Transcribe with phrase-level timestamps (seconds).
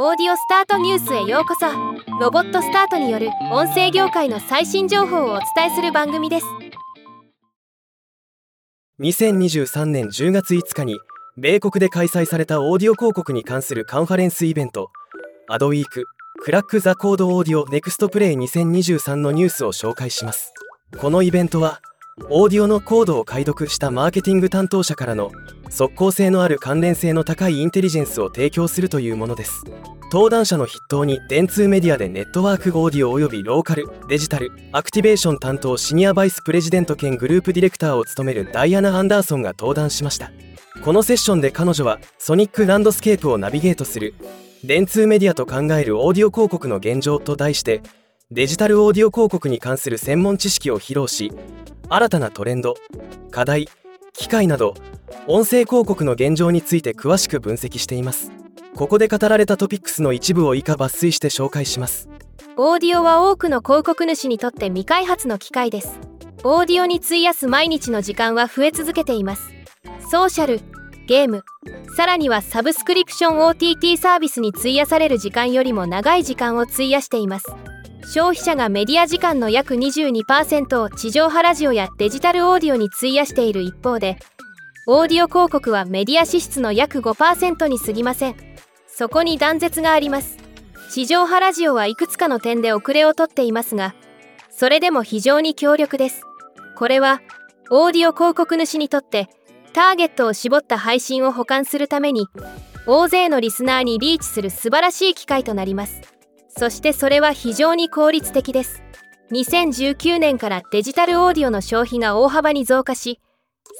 [0.00, 1.66] オーディオスタートニュースへようこそ。
[2.20, 6.46] ロボットスタートによる音声業界の最新情報をお伝えする番組です。
[9.00, 10.96] 2023年10月5日に
[11.36, 14.92] 米国で開催されたオーディオ広告に関するカンファレンスイベント。
[15.48, 16.04] ADWEEK
[16.44, 20.54] Crack the Code: Audio’s Next Play 2023のニュースを紹介します。
[20.96, 21.80] このイベントは
[22.30, 25.30] オーディオのコードを解読したマーケティング担当者からの
[25.70, 29.64] 即効性のある関連性の高いインテリジェンスを提供するというものです。
[30.10, 40.32] 登壇者の筆頭に電通メディアでネットワークオーディオ及びローカルデジタルアクティベーション担当シニアバイスプレジデント兼グループディレクターを務めるダイアナ・アンダーソンが登壇しました。
[40.82, 44.14] このセッションで彼女は Sonic Landscape をナビゲートする
[44.64, 47.82] 電通メディアと考えるオーディオ広告の現状と題して
[48.30, 51.32] デジタルオーディオ広告に関する専門知識を披露し
[51.90, 52.76] 新たなトレンド
[53.30, 53.68] 課題
[54.12, 54.74] 機会など
[55.26, 58.32] 音声広告の現状について詳しく分析しています。
[58.74, 62.08] ここで語られたトピックスの一部を以下抜粋して紹介します。
[62.56, 65.98] オーディオは多くの広告主にとって未開発の機会です。
[66.44, 69.50] オーディオに費やす毎日の時間は増え続けています。
[70.10, 70.60] ソーシャル
[71.06, 71.42] ゲーム
[71.96, 77.46] さらにはサブスクリプション OTT サービスに費やされる時間よりも長い時間を費やしています。
[78.02, 84.18] 消費者がメディア時間の約22%を地上波ラジオやデジタルオーディオに費やしている一方で
[84.86, 88.36] オーディオ広告はメディア支出の約5%に過ぎません。
[88.86, 90.38] そこに断絶があります。
[90.90, 93.94] 地上波ラジオはいくつかの点で遅れをとっていますが
[94.48, 96.22] それでも非常に強力です。
[96.74, 97.20] これは
[97.70, 99.28] オーディオ広告主にとって
[99.74, 102.26] ターゲットを絞った配信を保管するために
[102.86, 106.17] 大勢のリスナーにリーチする素晴らしい機会となります。
[106.58, 108.82] そしてそれは非常に効率的です。
[109.30, 113.20] 2019年からデジタルオーディオの消費が大幅に増加し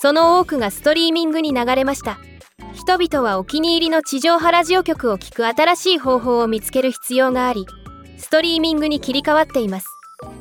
[0.01, 2.19] その多くがストリーミングに流れました。
[2.75, 7.67] 人々はお気に入りの地上波ラジオ局を聴く新しい方法を見つける必要があり
[8.19, 9.87] ストリーミングに切り替わっています。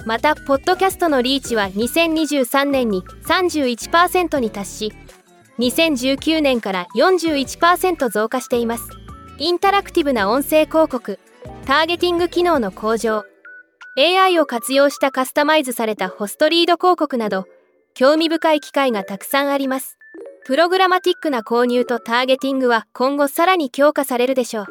[0.06, 4.94] またポッドキャストのリーチは2023年に31%に達し
[5.60, 8.90] 2019年から41%増加しています。
[9.40, 11.20] インタラクティブな音声広告
[11.68, 13.26] ターゲティング機能の向上。
[13.98, 17.44] AI を活用したカスタマイズされたホストリード広告など
[17.94, 19.98] 興味深い機会がたくさんあります。
[20.46, 24.66] プログラマティックな購入とターゲティングは今後さらに強化されるでしょう。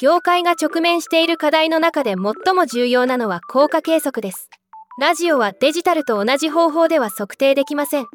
[0.00, 4.50] 業界が直面している課題の中で最も重要なのは効果計測です。
[4.98, 8.06] ラジオはデジタルと同じ方法では測定できません。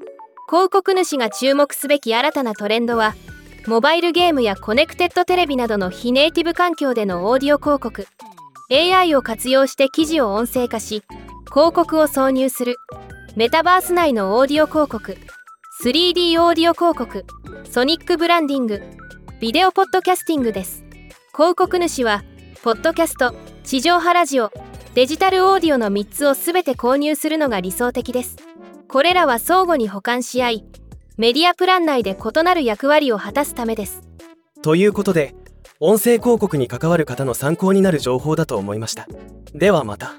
[0.50, 3.16] 広告主が注目すべき新たなトレンドは
[3.68, 8.08] モバイルゲームやコネクテッドテレビなどの非ネイティブ環境でのオーディオ広告。
[8.72, 11.04] AI を活用して記事を音声化し
[11.54, 12.78] 広告を挿入する。
[13.36, 15.18] メタバース内のオーディオ広告。
[15.84, 17.26] 3D オーディオ広告。
[17.70, 18.82] ソニックブランディング。
[19.42, 20.86] ビデオポッドキャスティングです。
[21.34, 22.24] 広告主は
[22.64, 23.36] ポッドキャスト
[23.66, 24.50] 地上波ラジオ。
[24.96, 28.38] デジタルオーディオの3つを全て購入するのが理想的です。
[28.88, 30.66] これらは相互に補完し合い
[31.18, 34.04] メディアプラン内で異なる役割を果たすためです。
[34.62, 35.34] ということで
[35.80, 39.08] 音声広告に関わる方の参考になる情報だと思いました。
[39.56, 40.14] ではまた。